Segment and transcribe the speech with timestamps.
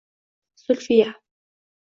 [0.63, 1.13] Zulfiya